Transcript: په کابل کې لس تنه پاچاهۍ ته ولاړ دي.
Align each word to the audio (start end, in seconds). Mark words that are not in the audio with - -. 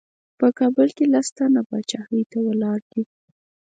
په 0.39 0.47
کابل 0.59 0.87
کې 0.97 1.05
لس 1.13 1.27
تنه 1.37 1.61
پاچاهۍ 1.69 2.21
ته 2.31 2.37
ولاړ 2.47 2.79
دي. 2.91 3.03